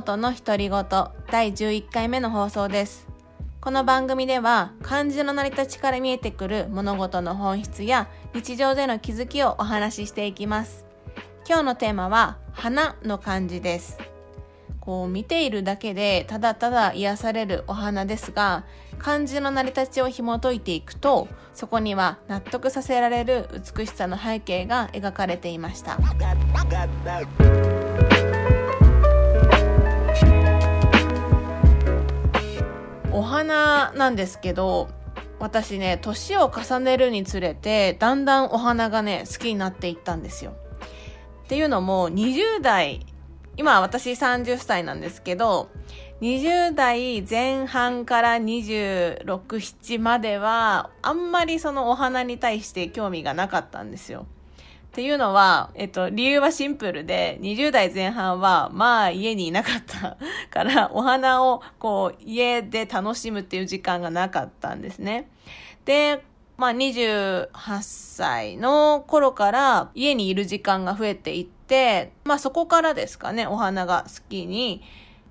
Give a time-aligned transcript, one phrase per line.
[0.00, 0.84] 本の独り言
[1.30, 3.06] 第11回目の放送です。
[3.60, 10.86] この番組では漢字の成り立ちから見えてくる物事の本質や日常での気づきをお話ししていきます。
[11.46, 13.98] 今日のテーマは花の漢字です。
[14.80, 18.64] こう見ているだけでただただ癒されるお花ですが
[18.98, 25.98] 漢字の成り立ちを紐解いていくとそこには納得させられる美しさの背景が描かれていました。
[33.12, 34.88] お花なんですけど
[35.38, 40.52] 私ね年を重ねるにつれてだんだんお花がね好きになっていったんですよ。
[41.44, 43.04] っていうのも20代
[43.56, 45.68] 今私30歳なんですけど
[46.20, 54.26] 20代前半から267まではあんまりそのお花に対して興味がなかったんですよ。
[54.90, 60.16] っていうのは、えっと、理由はシンプルで、20代前半は、まあ、家にいなかった
[60.50, 65.30] から、お花を、こう、家で楽しむっていう時間がなかったんですね。
[65.84, 66.24] で、
[66.56, 67.48] まあ、28
[67.82, 74.82] 歳の頃から、家にいる時間が増えていって、まあ、そこからですかね、お花が好きに、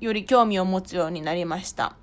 [0.00, 1.96] より興味を持つようになりました。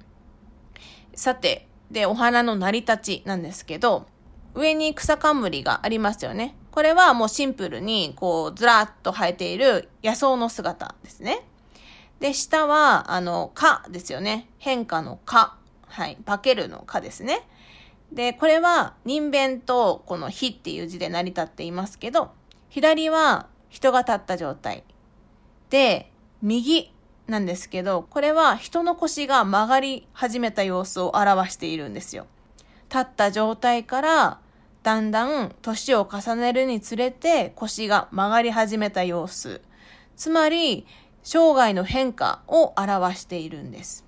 [1.13, 4.07] さて、で、お花の成り立ちなんですけど、
[4.55, 6.55] 上に草冠がありますよね。
[6.73, 11.45] これはもうシンプルに、こう、ずらっと生えている野草の姿ですね。
[12.19, 14.49] で、下は、あの、かですよね。
[14.57, 15.55] 変化のか。
[15.85, 16.17] はい。
[16.25, 17.47] 化けるのかですね。
[18.11, 22.31] で、これは人弁とこの火っていう字で成り立っていますけど、
[22.69, 24.83] 左は人が立った状態。
[25.69, 26.91] で、右
[27.27, 32.25] なんですけど、これは人の腰が曲がり始めた様子を表しているんですよ。
[32.89, 34.39] 立った状態から
[34.83, 39.61] だんだん年を重ねるにつれて腰が曲がり始めた様子。
[40.15, 40.85] つまり、
[41.23, 44.05] 生涯の変化を表しているんです。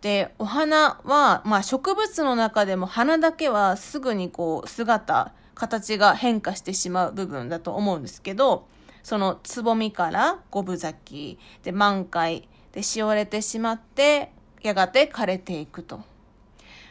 [0.00, 8.68] で、お花は、まあ植物の中でも花だけはすぐにこう姿、形が変化してしまう部分だと思うんですけど、
[9.02, 14.30] そのつぼみから五分咲き、で満開、でしおれてしまって、
[14.62, 16.00] やがて枯れていくと。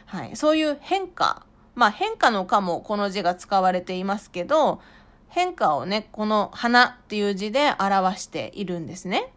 [0.06, 0.36] はい。
[0.36, 1.46] そういう変化。
[1.74, 4.80] まあ変化のかもこの字が使われていますけど、
[5.28, 9.32] 変化をね、この花っていう字で表しているんですね。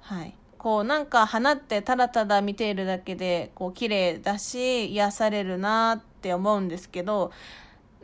[0.00, 0.34] はい。
[0.58, 7.32] こうなんか花ってただただ見ているだけで、こう綺麗だし、癒されるなって思うんですけど、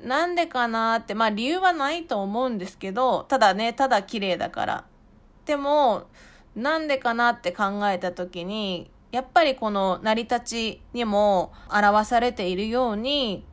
[0.03, 4.85] なんでかなって、まあ理由はないと思うんですけど、ただね、ただ綺麗だから。
[5.47, 6.09] でも、
[6.57, 13.45] なんでかなって考えた時に、やっぱりこの成り立ちにも表されているように、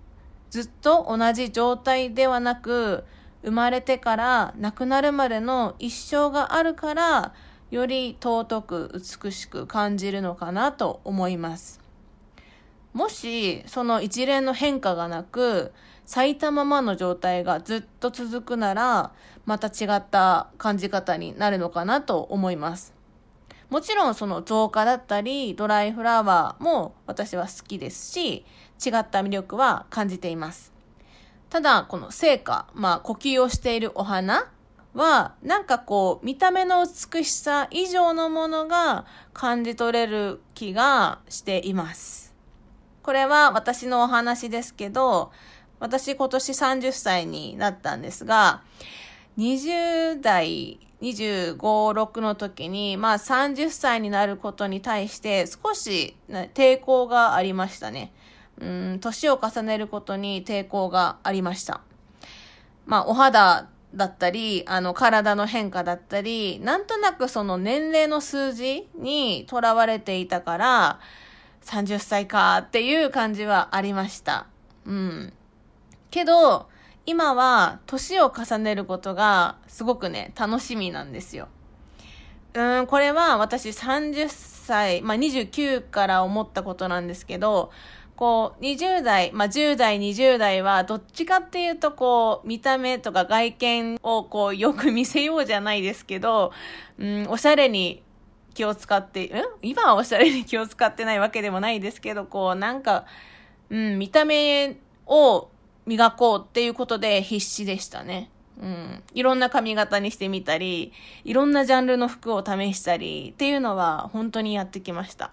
[0.55, 3.03] ずっと同じ状態ではなく、
[3.43, 7.33] 生まれてから亡くなるまでの一生があるから、
[7.71, 11.81] より尊く美しく感じるのかなと思います。
[12.93, 15.73] もし、その一連の変化がなく、
[16.05, 19.11] 咲いたままの状態がずっと続くなら、
[19.45, 22.94] また違った感じ方になるのかなと思います。
[23.69, 28.45] もちろんその増加だったり、ドライフラワーも私は好きですし、
[28.83, 30.71] 違った魅力は感じています。
[31.49, 34.51] ただ、この成果、まあ呼吸をしているお花
[34.93, 42.35] は、なんかこう、見た目の美しさ以上のものが感じ取れる気がしています。
[43.03, 45.31] これは私のお話ですけど、
[45.79, 48.63] 私今年30歳になったんですが、
[49.37, 58.11] 20代、25、6の時に、まあ30歳になることに対して少し抵抗がありましたね。
[58.59, 61.81] うん、年を重ねることに抵抗がありました。
[62.85, 70.99] まあお肌だったり、あの体の変化だったり、なんとなくその年齢の数字にとらわれていたから、
[71.63, 74.47] 30歳かっていう感じはありました。
[74.85, 75.33] うん。
[76.09, 76.67] けど、
[77.05, 81.47] 今は年を重ねることがすごくね、楽しみなんですよ。
[82.53, 87.71] うん、これは私30歳、まあ29から思ったことなんですけど、
[88.15, 96.53] こう、20代、まあ10代、20代はどっちかっていうとこう、見た目とか外見をこう、よく見せようじゃないですけど、
[96.97, 98.01] うん、おしゃれに
[98.53, 99.31] 気を使って、ん？
[99.61, 103.05] 今はおしゃれに気を使ってないわけでもないですけど、こう、なんか、
[103.69, 105.49] うん、見た目を
[105.85, 108.29] 磨こうっていうことで必死でしたね。
[108.61, 109.03] うん。
[109.13, 110.93] いろんな髪型にしてみたり、
[111.23, 115.31] いろんなジャンルの服を試したりっていうのは本当にやってきました。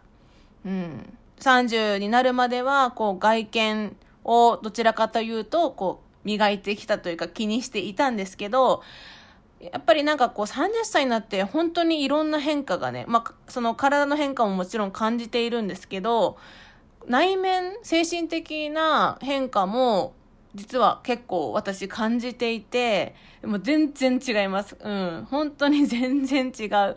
[0.65, 1.19] うん。
[1.41, 8.83] 30になるまでは、こう、外見をどちらかというと、こう、磨いてきたというか気にしていたんですけど、
[9.61, 16.37] やっぱりなんかこう30歳になって本当にいろんな変化がね、まあ、その体の変化ももちろん感じているんですけど、
[17.07, 20.15] 内面、精神的な変化も
[20.55, 23.15] 実は結構私感じていて、
[23.45, 24.77] もう全然違います。
[24.79, 25.27] うん。
[25.31, 26.97] 本当に全然違う。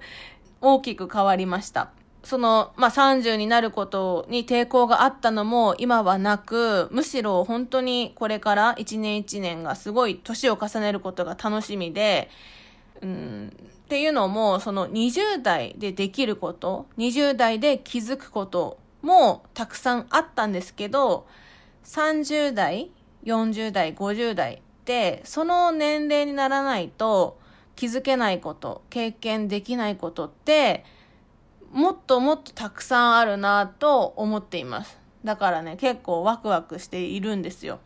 [0.62, 1.92] 大きく変わりました。
[2.26, 12.30] その、まあ、30になることに抵抗があったのも今はなく、むしろ本当にこれから1年1年がすごい年を重ねることが楽しみで、
[13.02, 13.54] うん、
[13.86, 21.28] っていうのも、その20代でできること、20代で気づくこともたくさんあったんですけど、
[21.84, 22.90] 30代、
[23.26, 27.40] 40代、50代って、その年齢にならないと
[27.76, 30.86] 気づけないこと、経験できないことって、
[31.72, 35.00] もっともっとたくさんあるなと思っています。
[35.26, 37.80] だからね、結構ワクワクしているんですよ。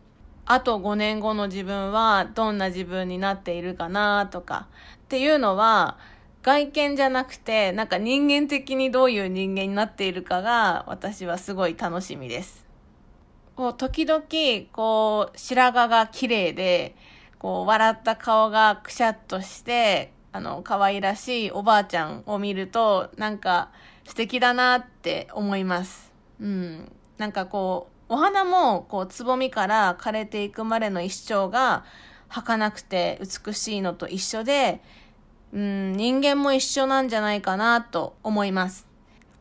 [0.52, 4.66] あと5年後の自分はどんな自分になっているかなとか
[4.96, 5.96] っていうのは
[6.42, 12.69] 外見じゃなくてなんか人間的にどういう人間になっているかが私はすごい楽しみです。
[13.56, 14.22] こう時々
[14.72, 16.94] こう白髪が綺麗で
[17.38, 23.70] こう笑った顔がくしゃっとしてあの、可愛らしいおばあちゃんを見ると、なんか
[24.04, 26.12] 素敵だなって思います。
[26.40, 26.92] うん。
[27.18, 31.84] なんかこう、お花も、こう、つぼみから枯れていくまでの一生が、
[32.28, 34.80] 儚くて美しいのと一緒で、
[35.52, 38.89] うん、人間も一緒なんじゃないかなと思います。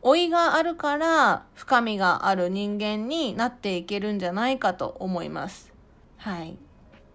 [0.03, 5.73] 老いがあるから深みがある人間になっていけるんじゃないかと思います。
[6.17, 6.57] はい。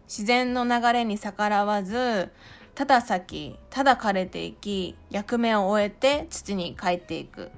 [0.07, 2.31] 自然の流れに逆らわず、
[2.75, 7.51] ただ咲き、ただ枯れていき、役目を終えて土に帰っていく。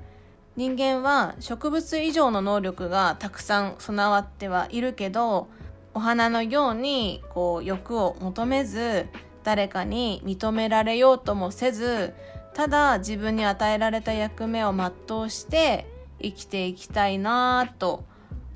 [0.56, 5.48] 人間は植物以上の能力がたくさん備わってはいるけど、
[5.92, 9.06] お花のようにこう欲を求めず、
[9.42, 12.14] 誰かに認められようともせず、
[12.56, 15.86] ただ自分に与えられた役目を全うして
[16.22, 18.06] 生きていきたいなぁと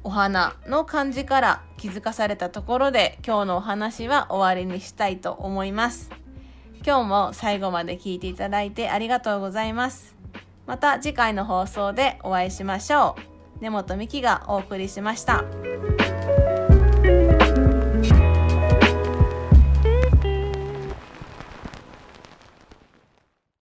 [0.02, 6.10] お花の感じから気づかされたところで今日のお話は終わりにしたいと思います。
[6.82, 10.16] 今日も最後まで聞いていただいてありがとうございます。
[10.66, 13.16] また次回の放送でお会いしましょ
[13.60, 13.62] う。
[13.62, 15.44] 根本美希がお送りしました。